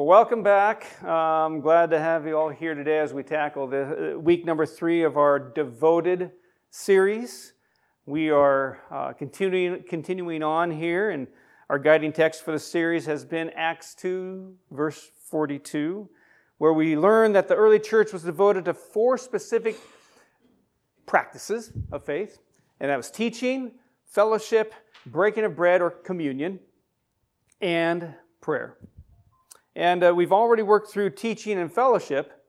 [0.00, 0.86] Well, welcome back.
[1.04, 4.64] I'm glad to have you all here today as we tackle the uh, week number
[4.64, 6.30] three of our devoted
[6.70, 7.52] series.
[8.06, 11.26] We are uh, continuing continuing on here, and
[11.68, 16.08] our guiding text for the series has been Acts 2, verse 42,
[16.56, 19.76] where we learn that the early church was devoted to four specific
[21.04, 22.38] practices of faith,
[22.80, 23.72] and that was teaching,
[24.06, 24.72] fellowship,
[25.04, 26.58] breaking of bread or communion,
[27.60, 28.78] and prayer.
[29.80, 32.44] And uh, we've already worked through teaching and fellowship,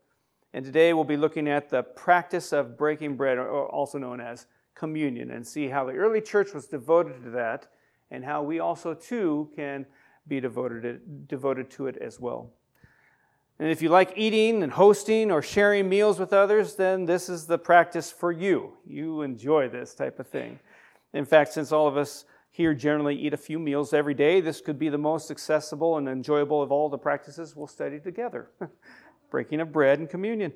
[0.54, 5.32] and today we'll be looking at the practice of breaking bread, also known as communion,
[5.32, 7.68] and see how the early church was devoted to that,
[8.12, 9.86] and how we also too can
[10.28, 12.52] be devoted to, devoted to it as well.
[13.60, 17.46] And if you like eating and hosting or sharing meals with others, then this is
[17.46, 18.74] the practice for you.
[18.86, 20.60] You enjoy this type of thing.
[21.14, 24.42] In fact, since all of us here generally eat a few meals every day.
[24.42, 28.50] This could be the most accessible and enjoyable of all the practices we'll study together
[29.32, 30.52] breaking of bread and communion.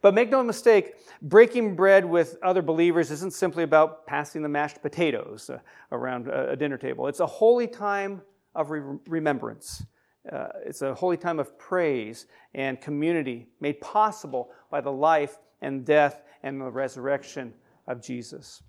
[0.00, 4.82] But make no mistake, breaking bread with other believers isn't simply about passing the mashed
[4.82, 5.58] potatoes uh,
[5.92, 7.06] around a dinner table.
[7.06, 8.20] It's a holy time
[8.54, 9.84] of re- remembrance.
[10.30, 15.84] Uh, it's a holy time of praise and community made possible by the life and
[15.84, 17.52] death and the resurrection
[17.86, 18.62] of Jesus.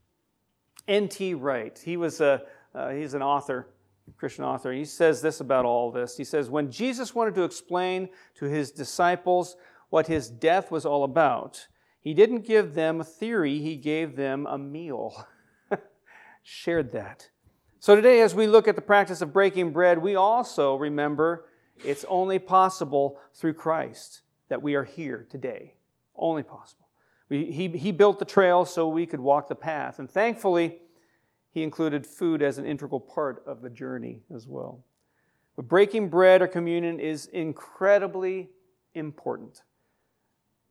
[0.88, 1.34] N.T.
[1.34, 2.44] Wright, he was a,
[2.76, 3.68] uh, he's an author,
[4.18, 4.72] Christian author.
[4.72, 6.18] He says this about all this.
[6.18, 9.56] He says, When Jesus wanted to explain to his disciples
[9.90, 11.68] what his death was all about,
[12.02, 15.26] he didn't give them a theory, he gave them a meal.
[16.44, 17.30] Shared that.
[17.80, 21.46] So today, as we look at the practice of breaking bread, we also remember
[21.84, 25.76] it's only possible through Christ that we are here today.
[26.16, 26.88] Only possible.
[27.30, 30.00] We, he, he built the trail so we could walk the path.
[30.00, 30.80] And thankfully,
[31.56, 34.84] he included food as an integral part of the journey as well.
[35.56, 38.50] But breaking bread or communion is incredibly
[38.94, 39.62] important.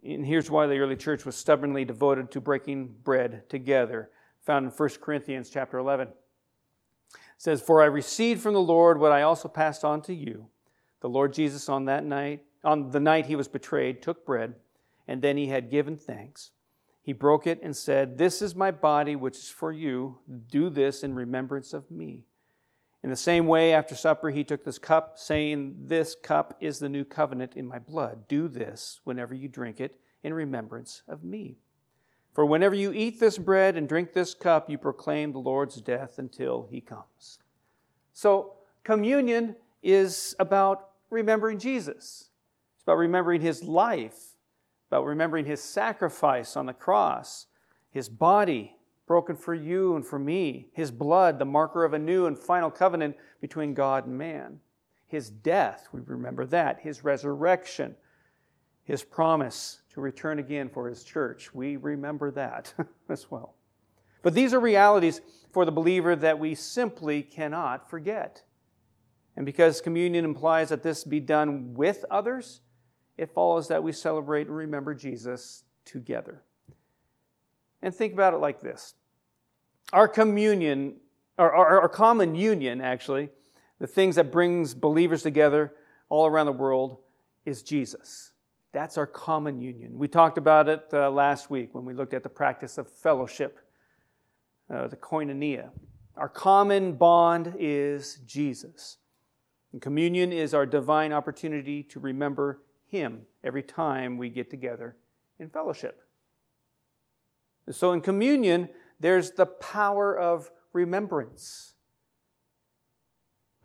[0.05, 4.11] And here's why the early church was stubbornly devoted to breaking bread together,
[4.43, 6.09] found in 1 Corinthians chapter 11.
[6.09, 10.49] It says, For I received from the Lord what I also passed on to you.
[11.01, 14.55] The Lord Jesus on that night, on the night he was betrayed, took bread,
[15.09, 16.51] and then he had given thanks.
[17.05, 20.21] He broke it and said, This is my body, which is for you.
[20.51, 22.25] Do this in remembrance of me.
[23.03, 26.89] In the same way, after supper, he took this cup, saying, This cup is the
[26.89, 28.27] new covenant in my blood.
[28.27, 31.59] Do this whenever you drink it in remembrance of me.
[32.33, 36.19] For whenever you eat this bread and drink this cup, you proclaim the Lord's death
[36.19, 37.39] until he comes.
[38.15, 42.31] So, communion is about remembering Jesus,
[42.75, 44.34] it's about remembering his life
[45.03, 47.47] remembering his sacrifice on the cross,
[47.91, 52.27] his body broken for you and for me, his blood, the marker of a new
[52.27, 54.61] and final covenant between God and man,
[55.07, 57.95] his death, we remember that, his resurrection,
[58.85, 62.73] his promise to return again for his church, we remember that
[63.09, 63.55] as well.
[64.23, 65.21] But these are realities
[65.53, 68.43] for the believer that we simply cannot forget.
[69.37, 72.61] And because communion implies that this be done with others,
[73.17, 76.43] it follows that we celebrate and remember Jesus together.
[77.83, 78.95] And think about it like this
[79.93, 80.97] our communion,
[81.39, 83.29] our, our, our, common union, actually,
[83.79, 85.75] the things that brings believers together
[86.09, 86.99] all around the world,
[87.45, 88.33] is Jesus.
[88.73, 89.99] That's our common union.
[89.99, 93.59] We talked about it uh, last week when we looked at the practice of fellowship,
[94.73, 95.71] uh, the koinonia.
[96.17, 98.97] Our common bond is Jesus.
[99.73, 102.63] And communion is our divine opportunity to remember
[102.95, 104.97] him every time we get together
[105.41, 106.01] in fellowship.
[107.71, 108.69] So in communion,
[109.01, 111.75] there's the power of remembrance.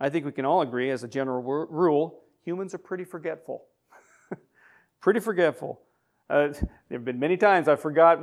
[0.00, 3.64] I think we can all agree, as a general rule, humans are pretty forgetful.
[5.00, 5.80] pretty forgetful.
[6.28, 6.48] Uh,
[6.88, 8.20] there have been many times I forgot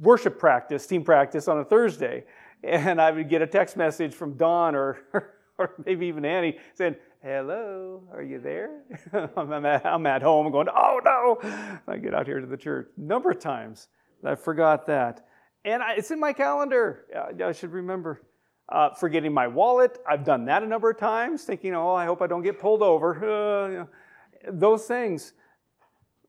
[0.00, 2.24] worship practice, team practice on a Thursday,
[2.62, 4.98] and I would get a text message from Don or,
[5.58, 8.82] or maybe even Annie saying, hello, are you there?
[9.36, 11.80] I'm, at, I'm at home going, oh no.
[11.88, 12.88] I get out here to the church.
[12.98, 13.88] Number of times
[14.22, 15.26] I forgot that.
[15.64, 17.06] And I, it's in my calendar.
[17.42, 18.20] I should remember.
[18.66, 19.98] Uh, forgetting my wallet.
[20.08, 22.82] I've done that a number of times, thinking, oh, I hope I don't get pulled
[22.82, 23.14] over.
[23.14, 23.88] Uh, you know,
[24.50, 25.34] those things.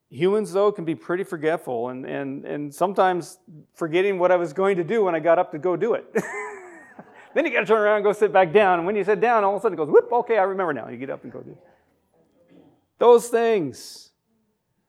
[0.09, 3.39] Humans, though, can be pretty forgetful and, and, and sometimes
[3.73, 6.05] forgetting what I was going to do when I got up to go do it.
[7.35, 8.79] Then you got to turn around and go sit back down.
[8.79, 10.71] And when you sit down, all of a sudden it goes, whoop, okay, I remember
[10.73, 10.87] now.
[10.87, 11.55] You get up and go do
[12.97, 14.11] those things.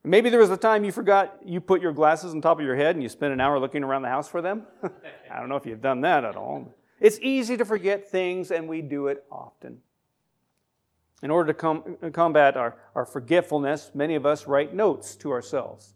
[0.04, 2.76] Maybe there was a time you forgot you put your glasses on top of your
[2.76, 4.62] head and you spent an hour looking around the house for them.
[4.84, 6.72] I don't know if you've done that at all.
[7.00, 9.78] It's easy to forget things, and we do it often.
[11.22, 15.95] In order to com- combat our, our forgetfulness, many of us write notes to ourselves.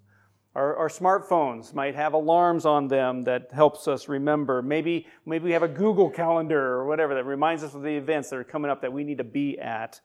[0.55, 4.63] Our, our, smartphones might have alarms on them that helps us remember.
[4.63, 8.31] Maybe, maybe we have a Google calendar or whatever that reminds us of the events
[8.31, 10.01] that are coming up that we need to be at.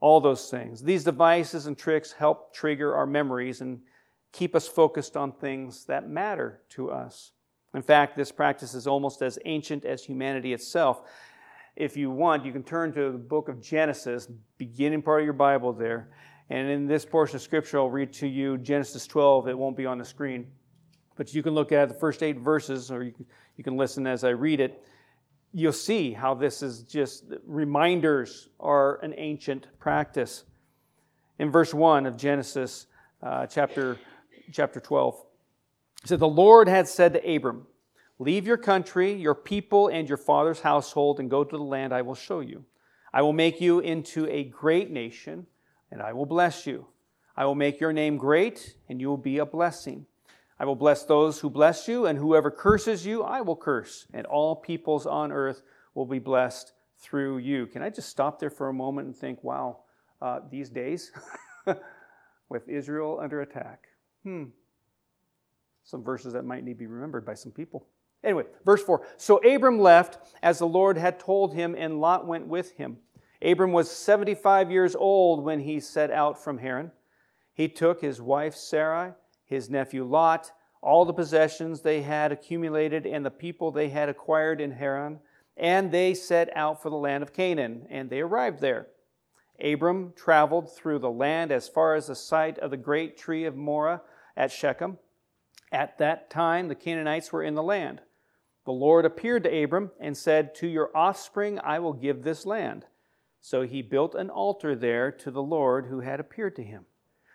[0.00, 0.82] All those things.
[0.82, 3.80] These devices and tricks help trigger our memories and
[4.32, 7.32] keep us focused on things that matter to us.
[7.74, 11.02] In fact, this practice is almost as ancient as humanity itself.
[11.74, 14.28] If you want, you can turn to the book of Genesis,
[14.58, 16.10] beginning part of your Bible there.
[16.50, 19.48] And in this portion of Scripture, I'll read to you Genesis 12.
[19.48, 20.46] It won't be on the screen.
[21.16, 23.12] But you can look at the first eight verses, or you
[23.64, 24.82] can, listen as I read it.
[25.52, 30.44] You'll see how this is just reminders are an ancient practice.
[31.38, 32.86] In verse 1 of Genesis
[33.22, 33.98] uh, chapter,
[34.52, 35.16] chapter 12,
[36.02, 37.66] it said, The Lord had said to Abram,
[38.18, 42.02] Leave your country, your people, and your father's household, and go to the land I
[42.02, 42.64] will show you.
[43.12, 45.46] I will make you into a great nation
[45.90, 46.86] and I will bless you.
[47.36, 50.06] I will make your name great, and you will be a blessing.
[50.58, 54.26] I will bless those who bless you, and whoever curses you, I will curse, and
[54.26, 55.62] all peoples on earth
[55.94, 57.66] will be blessed through you.
[57.66, 59.80] Can I just stop there for a moment and think, wow,
[60.20, 61.12] uh, these days,
[62.48, 63.86] with Israel under attack,
[64.24, 64.44] hmm,
[65.84, 67.86] some verses that might need to be remembered by some people.
[68.24, 72.48] Anyway, verse 4 So Abram left as the Lord had told him, and Lot went
[72.48, 72.98] with him.
[73.40, 76.90] Abram was 75 years old when he set out from Haran.
[77.54, 79.12] He took his wife Sarai,
[79.44, 84.60] his nephew Lot, all the possessions they had accumulated, and the people they had acquired
[84.60, 85.20] in Haran,
[85.56, 88.88] and they set out for the land of Canaan, and they arrived there.
[89.60, 93.56] Abram traveled through the land as far as the site of the great tree of
[93.56, 94.00] Moreh
[94.36, 94.98] at Shechem.
[95.72, 98.00] At that time, the Canaanites were in the land.
[98.64, 102.86] The Lord appeared to Abram and said, To your offspring I will give this land.
[103.48, 106.84] So he built an altar there to the Lord who had appeared to him.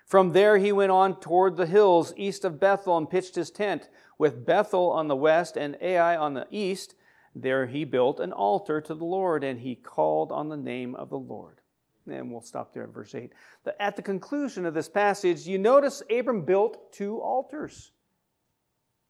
[0.05, 3.89] From there he went on toward the hills east of Bethel and pitched his tent,
[4.19, 6.93] with Bethel on the west and Ai on the east.
[7.33, 11.09] There he built an altar to the Lord, and he called on the name of
[11.09, 11.61] the Lord.
[12.05, 13.33] And we'll stop there at verse 8.
[13.79, 17.91] At the conclusion of this passage, you notice Abram built two altars.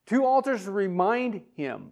[0.05, 1.91] Two altars remind him.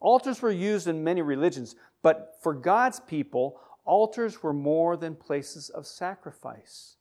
[0.00, 5.70] Altars were used in many religions, but for God's people, altars were more than places
[5.70, 6.96] of sacrifice.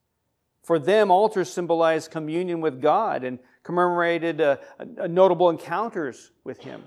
[0.63, 4.55] For them, altars symbolized communion with God and commemorated uh,
[5.09, 6.83] notable encounters with Him.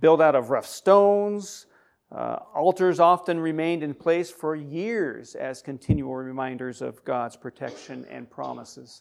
[0.00, 1.64] Built out of rough stones,
[2.12, 8.28] uh, altars often remained in place for years as continual reminders of God's protection and
[8.28, 9.00] promises.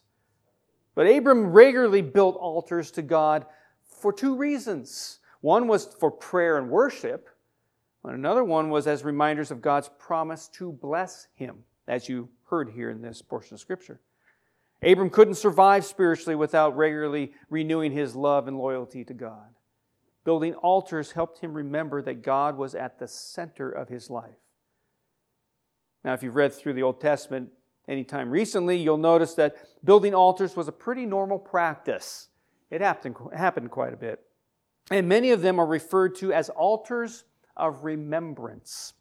[0.96, 3.46] But Abram regularly built altars to God
[3.84, 5.20] for two reasons.
[5.46, 7.30] One was for prayer and worship,
[8.04, 11.58] and another one was as reminders of God's promise to bless him,
[11.88, 14.02] as you heard here in this portion of Scripture.
[14.82, 19.54] Abram couldn't survive spiritually without regularly renewing his love and loyalty to God.
[20.24, 24.40] Building altars helped him remember that God was at the center of his life.
[26.04, 27.50] Now, if you've read through the Old Testament
[27.88, 32.30] anytime recently, you'll notice that building altars was a pretty normal practice.
[32.72, 34.25] It happened, happened quite a bit.
[34.92, 37.24] And many of them are referred to as altars
[37.58, 38.94] of remembrance.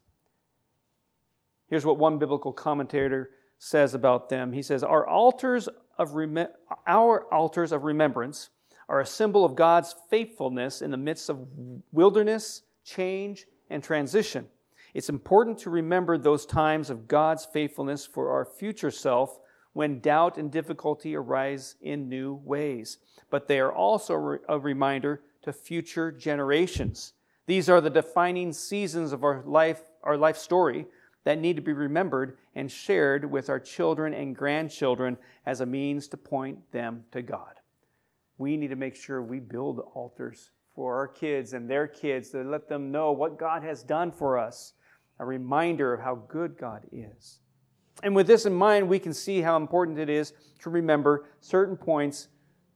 [1.67, 4.53] Here's what one biblical commentator says about them.
[4.53, 6.47] He says, Our altars of, rem-
[6.87, 8.49] our altars of remembrance
[8.87, 11.47] are a symbol of God's faithfulness in the midst of
[11.91, 14.47] wilderness, change, and transition.
[14.93, 19.39] It's important to remember those times of God's faithfulness for our future self
[19.73, 22.99] when doubt and difficulty arise in new ways.
[23.29, 27.13] But they are also a reminder to future generations.
[27.47, 30.85] These are the defining seasons of our life, our life story
[31.23, 36.07] that need to be remembered and shared with our children and grandchildren as a means
[36.09, 37.55] to point them to God.
[38.37, 42.43] We need to make sure we build altars for our kids and their kids to
[42.43, 44.73] let them know what God has done for us,
[45.19, 47.39] a reminder of how good God is.
[48.03, 51.77] And with this in mind, we can see how important it is to remember certain
[51.77, 52.27] points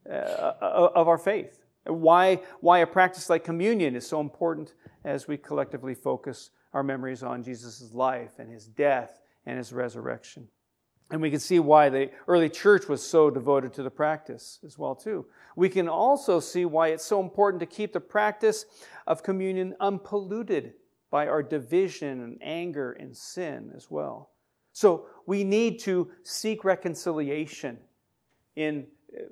[0.09, 1.59] uh, of our faith.
[1.85, 7.23] Why, why a practice like communion is so important as we collectively focus our memories
[7.23, 10.47] on Jesus' life and his death and his resurrection.
[11.11, 14.77] And we can see why the early church was so devoted to the practice as
[14.77, 15.25] well too.
[15.55, 18.65] We can also see why it's so important to keep the practice
[19.07, 20.73] of communion unpolluted
[21.09, 24.29] by our division and anger and sin as well.
[24.71, 27.79] So we need to seek reconciliation
[28.55, 28.85] in,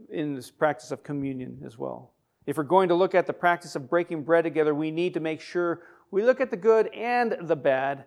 [0.10, 2.14] in this practice of communion as well.
[2.48, 5.20] If we're going to look at the practice of breaking bread together, we need to
[5.20, 8.06] make sure we look at the good and the bad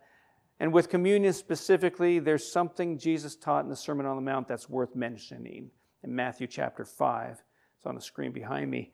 [0.58, 4.68] And with communion specifically, there's something Jesus taught in the Sermon on the Mount that's
[4.68, 5.70] worth mentioning
[6.02, 7.42] in Matthew chapter 5.
[7.76, 8.92] It's on the screen behind me.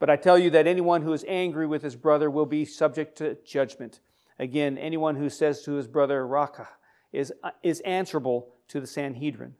[0.00, 3.18] But I tell you that anyone who is angry with his brother will be subject
[3.18, 4.00] to judgment.
[4.40, 6.68] Again, anyone who says to his brother, Raca,
[7.12, 7.32] is,
[7.62, 9.54] is answerable to the Sanhedrin.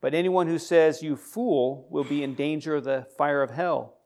[0.00, 3.98] But anyone who says, You fool, will be in danger of the fire of hell.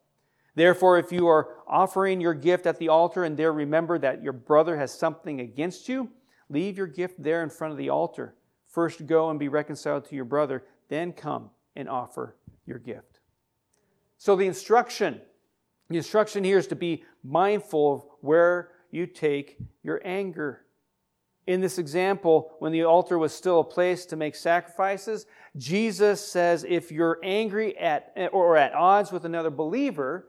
[0.57, 4.33] Therefore, if you are offering your gift at the altar and there remember that your
[4.33, 6.09] brother has something against you,
[6.49, 8.35] Leave your gift there in front of the altar.
[8.67, 12.35] First go and be reconciled to your brother, then come and offer
[12.65, 13.19] your gift.
[14.17, 15.21] So the instruction,
[15.89, 20.63] the instruction here is to be mindful of where you take your anger.
[21.45, 26.65] In this example, when the altar was still a place to make sacrifices, Jesus says
[26.67, 30.27] if you're angry at or at odds with another believer,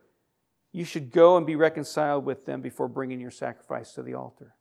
[0.72, 4.54] you should go and be reconciled with them before bringing your sacrifice to the altar.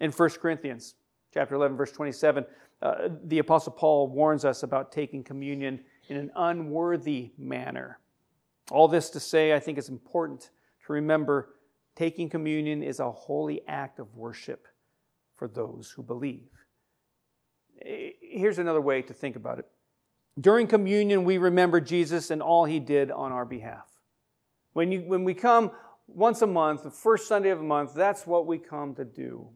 [0.00, 0.94] In 1 Corinthians
[1.32, 2.46] chapter 11, verse 27,
[2.80, 7.98] uh, the Apostle Paul warns us about taking communion in an unworthy manner.
[8.70, 10.50] All this to say, I think it's important
[10.86, 11.54] to remember
[11.96, 14.66] taking communion is a holy act of worship
[15.36, 16.48] for those who believe.
[17.80, 19.66] Here's another way to think about it.
[20.40, 23.87] During communion, we remember Jesus and all he did on our behalf.
[24.78, 25.72] When, you, when we come
[26.06, 29.48] once a month, the first Sunday of the month, that's what we come to do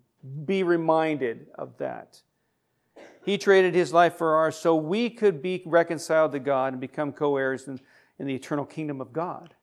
[0.45, 2.21] be reminded of that.
[3.25, 7.12] He traded his life for ours so we could be reconciled to God and become
[7.12, 7.79] co heirs in,
[8.19, 9.55] in the eternal kingdom of God.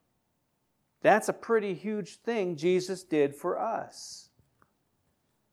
[1.02, 4.30] That's a pretty huge thing Jesus did for us.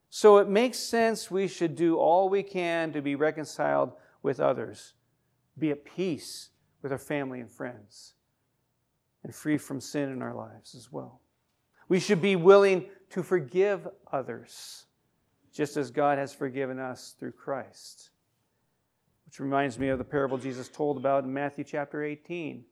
[0.09, 3.91] So it makes sense we should do all we can to be reconciled
[4.23, 4.95] with others,
[5.59, 8.13] be at peace with our family and friends,
[9.27, 11.21] and free from sin in our lives as well.
[11.89, 14.85] We should be willing to forgive others
[15.53, 18.11] just as God has forgiven us through Christ.
[19.25, 22.65] Which reminds me of the parable Jesus told about in Matthew chapter 18.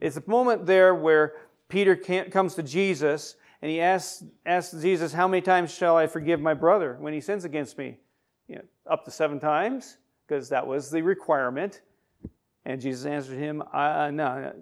[0.00, 1.34] It's a moment there where
[1.68, 6.40] Peter comes to Jesus and he asks, asks Jesus, How many times shall I forgive
[6.40, 8.00] my brother when he sins against me?
[8.48, 11.82] You know, up to seven times, because that was the requirement.
[12.64, 14.52] And Jesus answered him, uh, No,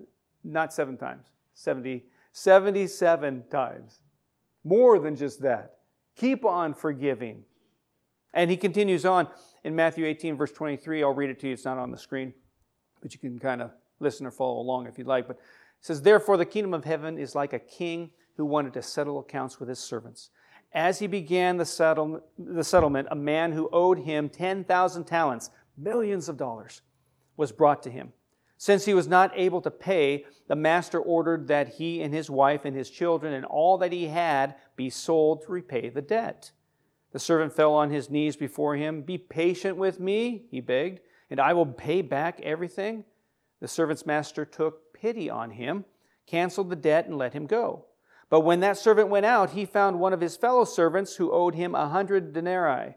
[0.44, 4.00] not seven times, 70, 77 times.
[4.64, 5.76] More than just that.
[6.16, 7.44] Keep on forgiving.
[8.34, 9.28] And he continues on
[9.64, 11.02] in Matthew 18, verse 23.
[11.02, 11.54] I'll read it to you.
[11.54, 12.32] It's not on the screen,
[13.00, 15.26] but you can kind of listen or follow along if you'd like.
[15.26, 15.42] But it
[15.80, 19.58] says, Therefore, the kingdom of heaven is like a king who wanted to settle accounts
[19.58, 20.30] with his servants.
[20.72, 26.28] As he began the, settle, the settlement, a man who owed him 10,000 talents, millions
[26.28, 26.82] of dollars,
[27.36, 28.12] was brought to him.
[28.60, 32.66] Since he was not able to pay, the master ordered that he and his wife
[32.66, 36.50] and his children and all that he had be sold to repay the debt.
[37.12, 39.00] The servant fell on his knees before him.
[39.00, 41.00] Be patient with me, he begged,
[41.30, 43.06] and I will pay back everything.
[43.60, 45.86] The servant's master took pity on him,
[46.26, 47.86] canceled the debt, and let him go.
[48.28, 51.54] But when that servant went out, he found one of his fellow servants who owed
[51.54, 52.94] him a hundred denarii,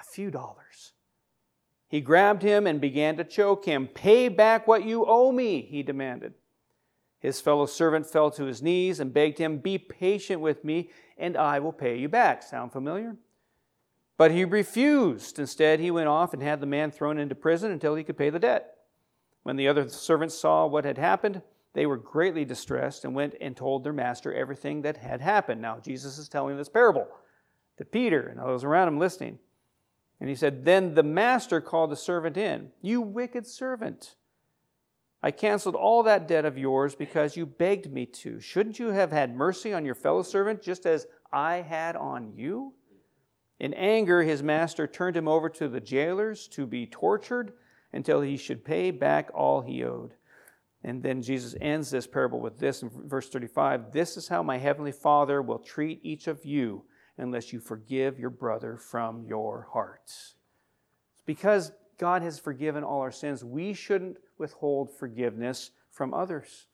[0.00, 0.94] a few dollars.
[1.90, 3.88] He grabbed him and began to choke him.
[3.88, 6.34] Pay back what you owe me, he demanded.
[7.18, 11.36] His fellow servant fell to his knees and begged him, Be patient with me, and
[11.36, 12.44] I will pay you back.
[12.44, 13.16] Sound familiar?
[14.16, 15.40] But he refused.
[15.40, 18.30] Instead, he went off and had the man thrown into prison until he could pay
[18.30, 18.76] the debt.
[19.42, 21.42] When the other servants saw what had happened,
[21.72, 25.60] they were greatly distressed and went and told their master everything that had happened.
[25.60, 27.08] Now, Jesus is telling this parable
[27.78, 29.40] to Peter and those around him listening.
[30.20, 32.70] And he said, Then the master called the servant in.
[32.82, 34.16] You wicked servant.
[35.22, 38.40] I canceled all that debt of yours because you begged me to.
[38.40, 42.74] Shouldn't you have had mercy on your fellow servant just as I had on you?
[43.58, 47.52] In anger, his master turned him over to the jailers to be tortured
[47.92, 50.14] until he should pay back all he owed.
[50.82, 54.56] And then Jesus ends this parable with this in verse 35 This is how my
[54.56, 56.84] heavenly Father will treat each of you
[57.20, 60.34] unless you forgive your brother from your hearts.
[61.26, 66.66] Because God has forgiven all our sins, we shouldn't withhold forgiveness from others.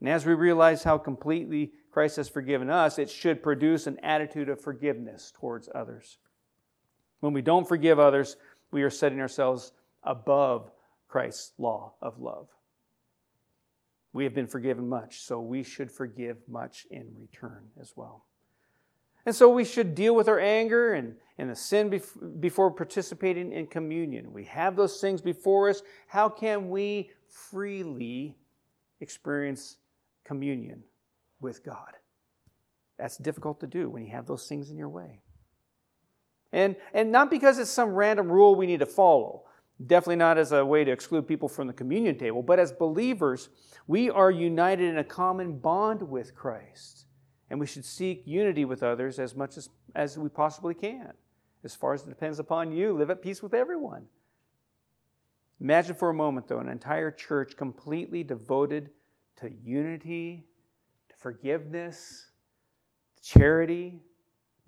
[0.00, 4.48] And as we realize how completely Christ has forgiven us, it should produce an attitude
[4.48, 6.18] of forgiveness towards others.
[7.20, 8.36] When we don't forgive others,
[8.70, 9.72] we are setting ourselves
[10.04, 10.70] above
[11.08, 12.48] Christ's law of love.
[14.12, 18.24] We have been forgiven much, so we should forgive much in return as well.
[19.28, 23.52] And so we should deal with our anger and, and the sin bef- before participating
[23.52, 24.32] in communion.
[24.32, 25.82] We have those things before us.
[26.06, 28.38] How can we freely
[29.02, 29.76] experience
[30.24, 30.82] communion
[31.42, 31.92] with God?
[32.98, 35.20] That's difficult to do when you have those things in your way.
[36.50, 39.42] And, and not because it's some random rule we need to follow,
[39.86, 43.50] definitely not as a way to exclude people from the communion table, but as believers,
[43.86, 47.07] we are united in a common bond with Christ.
[47.50, 51.12] And we should seek unity with others as much as, as we possibly can.
[51.64, 54.06] As far as it depends upon you, live at peace with everyone.
[55.60, 58.90] Imagine for a moment, though, an entire church completely devoted
[59.40, 60.44] to unity,
[61.08, 62.30] to forgiveness,
[63.22, 64.00] charity,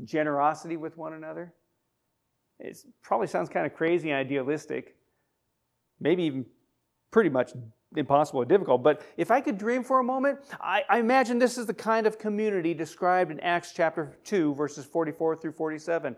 [0.04, 1.52] generosity with one another.
[2.58, 4.96] It probably sounds kind of crazy and idealistic,
[6.00, 6.44] maybe even
[7.10, 7.52] pretty much
[7.97, 8.82] impossible or difficult.
[8.82, 12.06] But if I could dream for a moment, I, I, imagine this is the kind
[12.06, 16.14] of community described in Acts chapter 2, verses 44 through 47,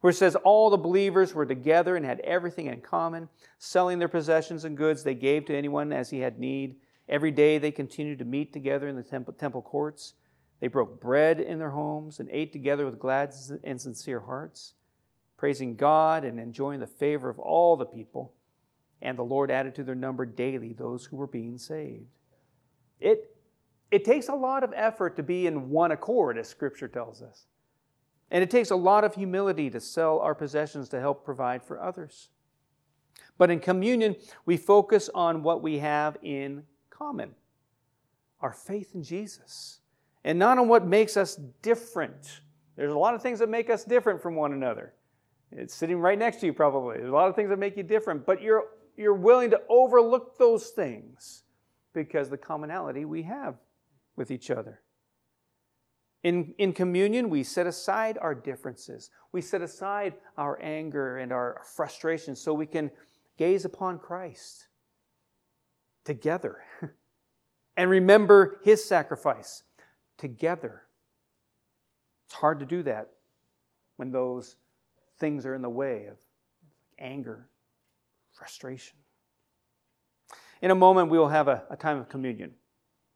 [0.00, 3.28] where it says, All the believers were together and had everything in common,
[3.58, 6.76] selling their possessions and goods they gave to anyone as he had need.
[7.08, 10.14] Every day they continued to meet together in the temple, temple courts.
[10.60, 13.32] They broke bread in their homes and ate together with glad
[13.64, 14.74] and sincere hearts,
[15.36, 18.34] praising God and enjoying the favor of all the people.
[19.02, 22.06] And the Lord added to their number daily those who were being saved.
[23.00, 23.34] It,
[23.90, 27.46] it takes a lot of effort to be in one accord, as Scripture tells us.
[28.30, 31.80] And it takes a lot of humility to sell our possessions to help provide for
[31.80, 32.28] others.
[33.38, 37.34] But in communion, we focus on what we have in common
[38.40, 39.80] our faith in Jesus
[40.24, 42.40] and not on what makes us different.
[42.76, 44.94] There's a lot of things that make us different from one another.
[45.52, 46.98] It's sitting right next to you, probably.
[46.98, 48.64] There's a lot of things that make you different, but you're,
[49.00, 51.42] you're willing to overlook those things
[51.94, 53.56] because the commonality we have
[54.14, 54.82] with each other.
[56.22, 59.10] In, in communion, we set aside our differences.
[59.32, 62.90] We set aside our anger and our frustration so we can
[63.38, 64.66] gaze upon Christ
[66.04, 66.58] together
[67.76, 69.62] and remember his sacrifice
[70.18, 70.82] together.
[72.26, 73.08] It's hard to do that
[73.96, 74.56] when those
[75.18, 76.18] things are in the way of
[76.98, 77.49] anger,
[78.40, 78.96] frustration.
[80.62, 82.52] In a moment, we will have a, a time of communion.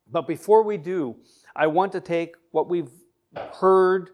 [0.07, 1.17] But before we do,
[1.57, 2.91] I want to take what we've
[3.55, 4.11] heard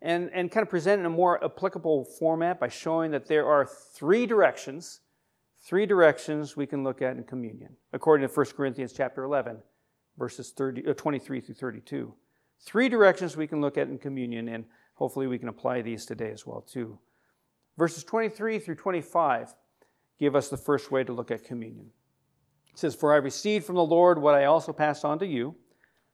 [0.00, 3.66] and, and kind of present in a more applicable format by showing that there are
[3.66, 5.00] three directions,
[5.62, 9.58] three directions we can look at in communion, according to 1 Corinthians chapter 11,
[10.16, 12.14] verses 30, uh, 23 through 32.
[12.62, 16.30] Three directions we can look at in communion, and hopefully we can apply these today
[16.30, 16.98] as well, too.
[17.76, 19.54] Verses 23 through 25
[20.18, 21.90] give us the first way to look at communion.
[22.72, 25.54] It says, For I received from the Lord what I also passed on to you.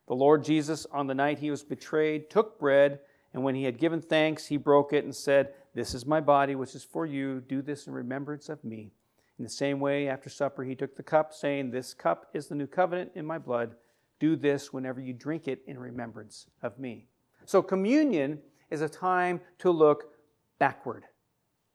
[0.08, 3.00] The Lord Jesus, on the night he was betrayed, took bread,
[3.32, 6.54] and when he had given thanks, he broke it and said, This is my body,
[6.54, 7.40] which is for you.
[7.40, 8.92] Do this in remembrance of me.
[9.38, 12.54] In the same way, after supper, he took the cup, saying, This cup is the
[12.54, 13.74] new covenant in my blood.
[14.18, 17.06] Do this whenever you drink it in remembrance of me.
[17.46, 20.12] So, communion is a time to look
[20.58, 21.04] backward,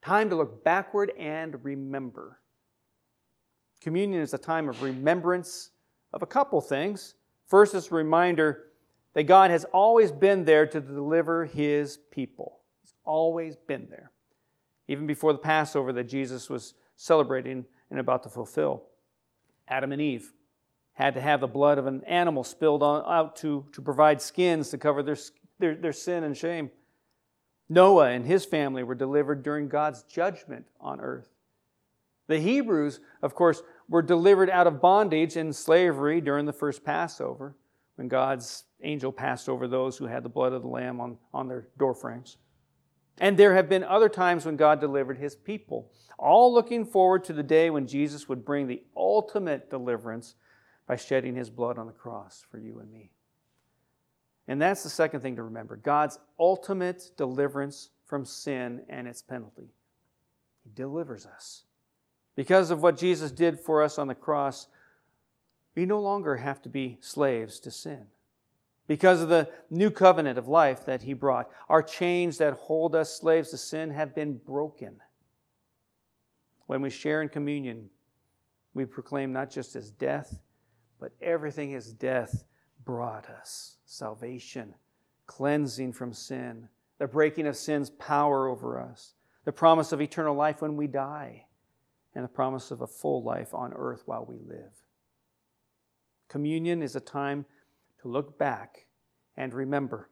[0.05, 2.39] time to look backward and remember.
[3.81, 5.71] Communion is a time of remembrance
[6.13, 7.15] of a couple things.
[7.47, 8.67] First, it's a reminder
[9.13, 12.59] that God has always been there to deliver his people.
[12.83, 14.11] He's always been there.
[14.87, 18.83] Even before the Passover that Jesus was celebrating and about to fulfill.
[19.67, 20.33] Adam and Eve
[20.93, 24.69] had to have the blood of an animal spilled on, out to, to provide skins
[24.69, 25.17] to cover their,
[25.57, 26.69] their, their sin and shame.
[27.67, 31.29] Noah and his family were delivered during God's judgment on earth.
[32.27, 37.55] The Hebrews, of course, were delivered out of bondage and slavery during the first Passover,
[37.95, 41.47] when God's angel passed over those who had the blood of the Lamb on, on
[41.47, 42.37] their doorframes.
[43.19, 47.33] And there have been other times when God delivered his people, all looking forward to
[47.33, 50.35] the day when Jesus would bring the ultimate deliverance
[50.87, 53.11] by shedding his blood on the cross for you and me.
[54.47, 59.73] And that's the second thing to remember God's ultimate deliverance from sin and its penalty.
[60.63, 61.63] He delivers us.
[62.35, 64.67] Because of what Jesus did for us on the cross,
[65.73, 68.05] we no longer have to be slaves to sin.
[68.87, 73.17] Because of the new covenant of life that he brought, our chains that hold us
[73.17, 75.01] slaves to sin have been broken.
[76.67, 77.89] When we share in communion,
[78.73, 80.39] we proclaim not just his death,
[80.99, 82.43] but everything his death
[82.85, 84.75] brought us salvation,
[85.25, 86.69] cleansing from sin,
[86.99, 91.45] the breaking of sin's power over us, the promise of eternal life when we die,
[92.13, 94.71] and the promise of a full life on earth while we live.
[96.29, 97.45] Communion is a time
[98.01, 98.85] to look back
[99.35, 100.09] and remember,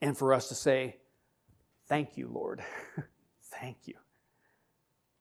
[0.00, 0.96] and for us to say,
[1.88, 2.62] Thank you, Lord.
[3.60, 3.94] Thank you.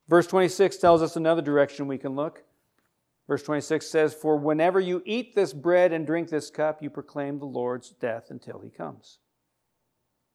[0.07, 2.43] Verse 26 tells us another direction we can look.
[3.27, 7.39] Verse 26 says, For whenever you eat this bread and drink this cup, you proclaim
[7.39, 9.19] the Lord's death until he comes.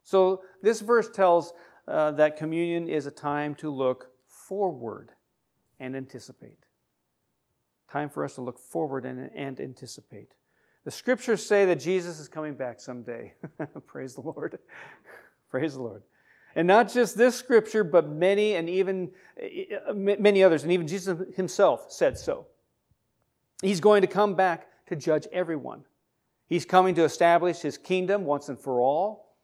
[0.03, 1.53] So this verse tells
[1.87, 5.11] uh, that communion is a time to look forward
[5.79, 6.59] and anticipate.
[7.91, 10.33] Time for us to look forward and, and anticipate.
[10.85, 13.35] The scriptures say that Jesus is coming back someday.
[13.87, 14.59] Praise the Lord.
[15.51, 16.03] Praise the Lord.
[16.57, 19.11] And not just this scripture, but many and even
[19.89, 22.47] uh, many others, and even Jesus himself said so.
[23.63, 25.85] He's going to come back to judge everyone.
[26.49, 29.37] He's coming to establish his kingdom once and for all,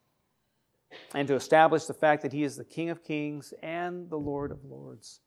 [1.15, 4.51] and to establish the fact that he is the King of kings and the Lord
[4.51, 5.21] of lords.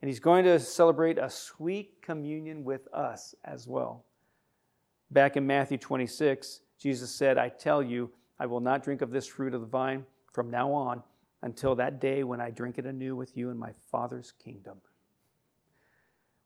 [0.00, 4.04] And he's going to celebrate a sweet communion with us as well.
[5.10, 9.26] Back in Matthew 26, Jesus said, I tell you, I will not drink of this
[9.26, 11.02] fruit of the vine from now on
[11.42, 14.78] until that day when I drink it anew with you in my Father's kingdom.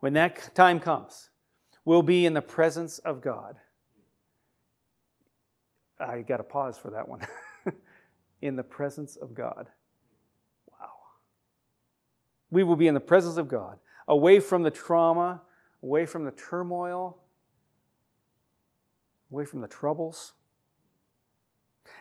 [0.00, 1.30] When that time comes,
[1.84, 3.56] we'll be in the presence of God.
[5.98, 7.20] I got to pause for that one.
[8.42, 9.68] in the presence of God.
[10.70, 10.88] Wow.
[12.50, 15.42] We will be in the presence of God, away from the trauma,
[15.82, 17.18] away from the turmoil,
[19.30, 20.32] away from the troubles.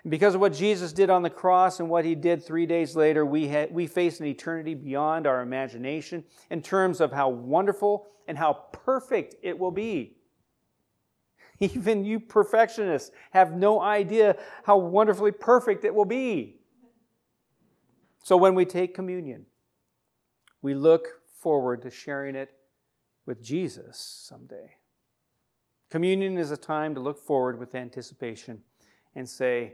[0.07, 3.25] Because of what Jesus did on the cross and what he did three days later,
[3.25, 8.53] we, we face an eternity beyond our imagination in terms of how wonderful and how
[8.71, 10.15] perfect it will be.
[11.59, 16.59] Even you perfectionists have no idea how wonderfully perfect it will be.
[18.23, 19.45] So when we take communion,
[20.61, 21.07] we look
[21.39, 22.51] forward to sharing it
[23.25, 24.75] with Jesus someday.
[25.89, 28.61] Communion is a time to look forward with anticipation
[29.19, 29.73] and say,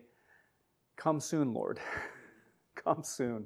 [0.98, 1.80] Come soon, Lord.
[2.76, 3.46] Come soon.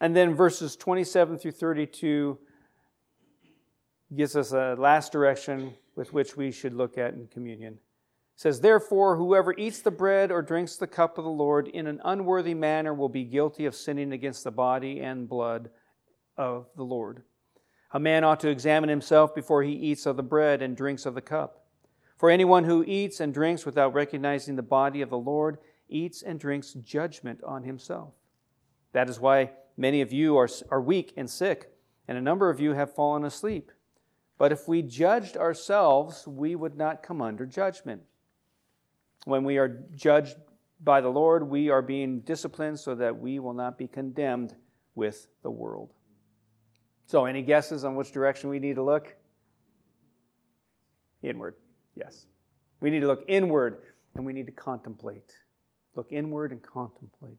[0.00, 2.38] And then verses 27 through 32
[4.16, 7.74] gives us a last direction with which we should look at in communion.
[7.74, 11.86] It says, Therefore, whoever eats the bread or drinks the cup of the Lord in
[11.86, 15.70] an unworthy manner will be guilty of sinning against the body and blood
[16.36, 17.22] of the Lord.
[17.90, 21.14] A man ought to examine himself before he eats of the bread and drinks of
[21.14, 21.57] the cup.
[22.18, 26.38] For anyone who eats and drinks without recognizing the body of the Lord eats and
[26.38, 28.12] drinks judgment on himself.
[28.92, 31.72] That is why many of you are, are weak and sick,
[32.08, 33.70] and a number of you have fallen asleep.
[34.36, 38.02] But if we judged ourselves, we would not come under judgment.
[39.24, 40.36] When we are judged
[40.82, 44.56] by the Lord, we are being disciplined so that we will not be condemned
[44.96, 45.92] with the world.
[47.06, 49.16] So, any guesses on which direction we need to look?
[51.22, 51.54] Inward,
[51.98, 52.26] yes.
[52.80, 53.78] We need to look inward
[54.14, 55.34] and we need to contemplate.
[55.94, 57.38] Look inward and contemplate.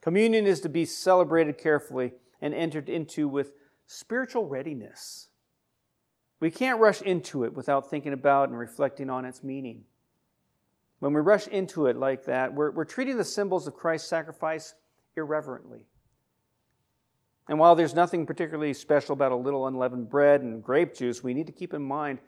[0.00, 3.52] Communion is to be celebrated carefully and entered into with
[3.86, 5.28] spiritual readiness.
[6.40, 9.84] We can't rush into it without thinking about and reflecting on its meaning.
[11.00, 14.74] When we rush into it like that, we're, we're treating the symbols of Christ's sacrifice
[15.16, 15.86] irreverently.
[17.48, 21.34] And while there's nothing particularly special about a little unleavened bread and grape juice, we
[21.34, 22.18] need to keep in mind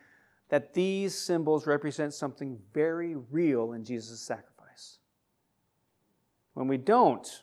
[0.51, 4.99] that these symbols represent something very real in Jesus' sacrifice.
[6.55, 7.43] When we don't,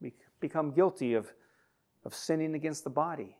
[0.00, 1.32] we become guilty of,
[2.04, 3.36] of sinning against the body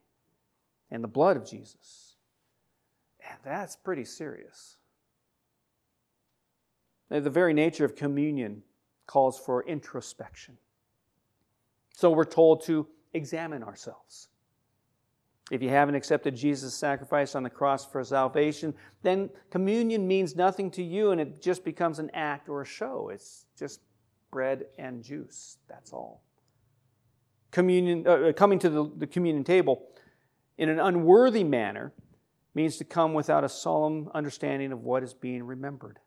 [0.90, 2.16] and the blood of Jesus.
[3.28, 4.76] And that's pretty serious.
[7.08, 8.62] The very nature of communion
[9.06, 10.58] calls for introspection.
[11.94, 14.28] So we're told to examine ourselves.
[15.50, 20.70] If you haven't accepted Jesus' sacrifice on the cross for salvation, then communion means nothing
[20.72, 23.10] to you and it just becomes an act or a show.
[23.12, 23.80] It's just
[24.30, 25.58] bread and juice.
[25.68, 26.22] That's all.
[27.50, 29.86] Communion, uh, coming to the, the communion table
[30.56, 31.92] in an unworthy manner
[32.54, 35.98] means to come without a solemn understanding of what is being remembered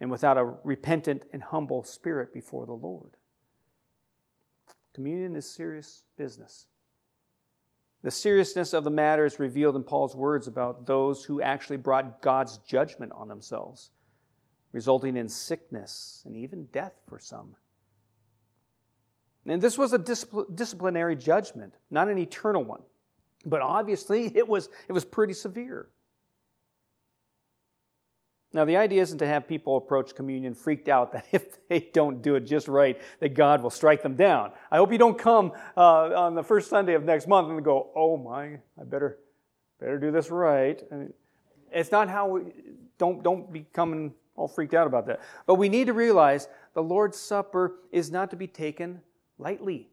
[0.00, 3.16] and without a repentant and humble spirit before the Lord.
[4.94, 6.66] Communion is serious business.
[8.08, 12.22] The seriousness of the matter is revealed in Paul's words about those who actually brought
[12.22, 13.90] God's judgment on themselves,
[14.72, 17.54] resulting in sickness and even death for some.
[19.44, 22.80] And this was a disciplinary judgment, not an eternal one.
[23.44, 25.90] But obviously, it was, it was pretty severe.
[28.52, 32.22] Now, the idea isn't to have people approach communion freaked out that if they don't
[32.22, 34.52] do it just right, that God will strike them down.
[34.70, 37.90] I hope you don't come uh, on the first Sunday of next month and go,
[37.94, 39.18] "Oh my, I better
[39.78, 41.12] better do this right." And
[41.70, 42.52] it's not how we
[42.96, 45.20] don't don't be coming all freaked out about that.
[45.46, 49.02] But we need to realize the Lord's Supper is not to be taken
[49.36, 49.90] lightly.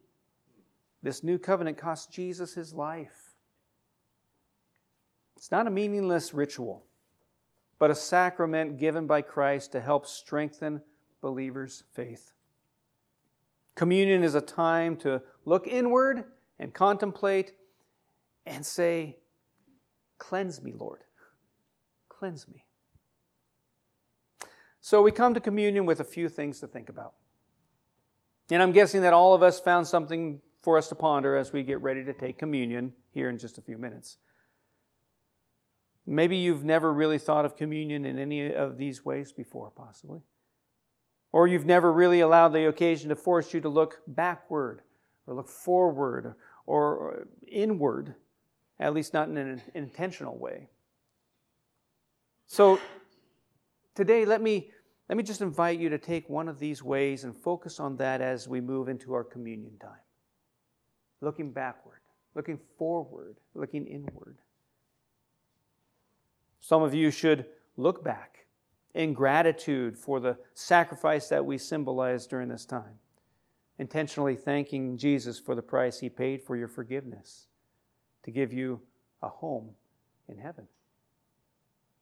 [1.03, 3.35] This new covenant cost Jesus his life.
[5.35, 6.84] It's not a meaningless ritual
[7.85, 10.81] but a sacrament given by Christ to help strengthen
[11.21, 12.33] believers' faith.
[13.75, 16.23] Communion is a time to look inward
[16.57, 17.53] and contemplate
[18.47, 19.19] and say,
[20.17, 21.03] Cleanse me, Lord.
[22.09, 22.65] Cleanse me.
[24.81, 27.13] So we come to communion with a few things to think about.
[28.49, 31.61] And I'm guessing that all of us found something for us to ponder as we
[31.61, 34.17] get ready to take communion here in just a few minutes.
[36.07, 40.21] Maybe you've never really thought of communion in any of these ways before, possibly.
[41.31, 44.81] Or you've never really allowed the occasion to force you to look backward
[45.25, 46.35] or look forward
[46.67, 48.15] or inward,
[48.79, 50.69] at least not in an intentional way.
[52.45, 52.79] So
[53.95, 54.71] today, let me,
[55.09, 58.21] let me just invite you to take one of these ways and focus on that
[58.21, 59.91] as we move into our communion time.
[61.21, 62.01] Looking backward,
[62.35, 64.37] looking forward, looking inward.
[66.65, 67.45] Some of you should
[67.77, 68.47] look back
[68.95, 72.97] in gratitude for the sacrifice that we symbolize during this time,
[73.77, 77.45] intentionally thanking Jesus for the price he paid for your forgiveness
[78.23, 78.81] to give you
[79.21, 79.75] a home
[80.27, 80.67] in heaven.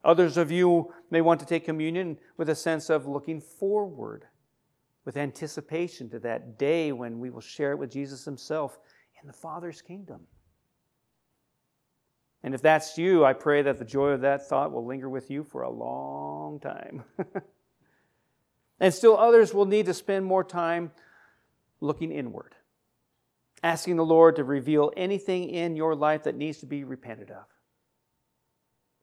[0.06, 4.28] Others of you may want to take communion with a sense of looking forward,
[5.04, 8.80] with anticipation to that day when we will share it with Jesus Himself
[9.21, 10.21] in the Father's kingdom.
[12.43, 15.32] And if that's you, I pray that the joy of that thought will linger with
[15.32, 17.03] you for a long time.
[18.79, 20.91] and still, others will need to spend more time
[21.79, 22.56] looking inward,
[23.63, 27.45] asking the Lord to reveal anything in your life that needs to be repented of.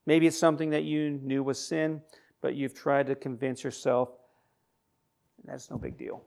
[0.04, 2.02] Maybe it's something that you knew was sin,
[2.42, 4.10] but you've tried to convince yourself
[5.44, 6.22] that's no big deal.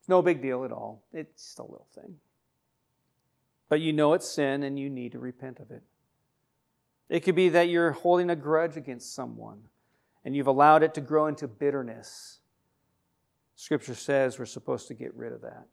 [0.00, 1.02] It's no big deal at all.
[1.12, 2.16] It's just a little thing.
[3.68, 5.82] But you know it's sin and you need to repent of it.
[7.08, 9.62] It could be that you're holding a grudge against someone
[10.24, 12.40] and you've allowed it to grow into bitterness.
[13.56, 15.66] Scripture says we're supposed to get rid of that.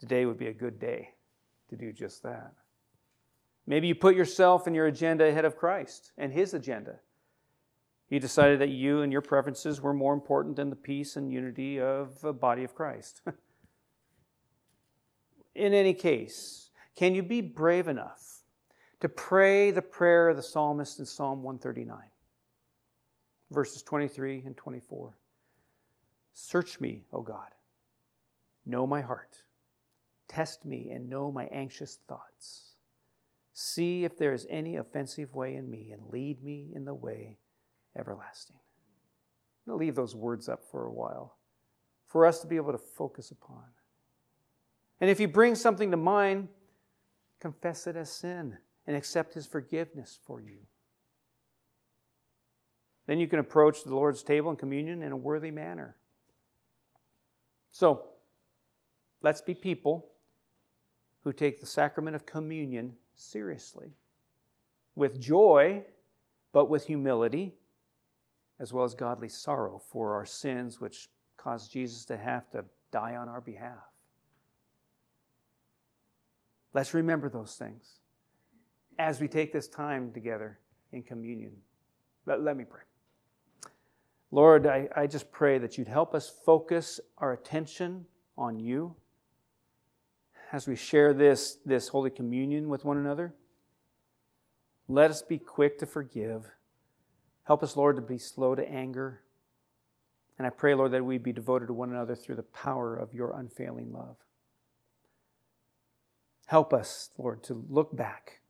[0.00, 1.10] Today would be a good day
[1.68, 2.52] to do just that.
[3.66, 7.00] Maybe you put yourself and your agenda ahead of Christ and His agenda.
[8.08, 11.78] You decided that you and your preferences were more important than the peace and unity
[11.78, 13.20] of the body of Christ.
[15.54, 18.37] In any case, can you be brave enough
[19.00, 21.98] to pray the prayer of the psalmist in Psalm 139,
[23.50, 25.16] verses 23 and 24.
[26.34, 27.48] Search me, O God.
[28.66, 29.36] Know my heart.
[30.28, 32.74] Test me and know my anxious thoughts.
[33.54, 37.38] See if there is any offensive way in me and lead me in the way
[37.96, 38.56] everlasting.
[38.56, 41.36] I'm going to leave those words up for a while
[42.06, 43.64] for us to be able to focus upon.
[45.00, 46.48] And if you bring something to mind,
[47.40, 48.58] confess it as sin
[48.88, 50.56] and accept His forgiveness for you.
[53.06, 55.96] Then you can approach the Lord's table and communion in a worthy manner.
[57.70, 58.04] So,
[59.20, 60.06] let's be people
[61.22, 63.92] who take the sacrament of communion seriously,
[64.96, 65.84] with joy,
[66.52, 67.54] but with humility,
[68.58, 73.16] as well as godly sorrow for our sins, which caused Jesus to have to die
[73.16, 73.84] on our behalf.
[76.72, 78.00] Let's remember those things
[78.98, 80.58] as we take this time together
[80.92, 81.52] in communion.
[82.26, 82.82] Let, let me pray.
[84.30, 88.04] Lord, I, I just pray that you'd help us focus our attention
[88.36, 88.94] on you
[90.52, 93.34] as we share this, this Holy Communion with one another.
[94.88, 96.50] Let us be quick to forgive.
[97.44, 99.22] Help us, Lord, to be slow to anger.
[100.38, 103.14] And I pray, Lord, that we be devoted to one another through the power of
[103.14, 104.16] your unfailing love.
[106.46, 108.40] Help us, Lord, to look back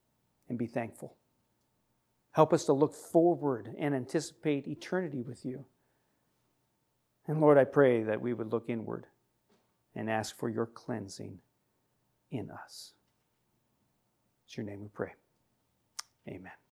[0.49, 1.17] and be thankful.
[2.33, 5.65] Help us to look forward and anticipate eternity with you.
[7.27, 9.07] And Lord, I pray that we would look inward
[9.95, 11.39] and ask for your cleansing
[12.31, 12.93] in us.
[14.47, 15.13] It's your name we pray.
[16.29, 16.59] Amen.